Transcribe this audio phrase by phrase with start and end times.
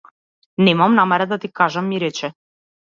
[0.69, 2.33] Немам намера да ти кажам ми рече.